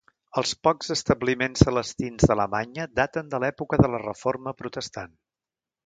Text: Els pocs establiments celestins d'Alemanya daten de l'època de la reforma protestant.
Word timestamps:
Els 0.41 0.53
pocs 0.67 0.87
establiments 0.95 1.63
celestins 1.67 2.27
d'Alemanya 2.31 2.89
daten 3.01 3.31
de 3.35 3.45
l'època 3.45 3.83
de 3.85 3.93
la 3.97 4.01
reforma 4.09 4.59
protestant. 4.65 5.19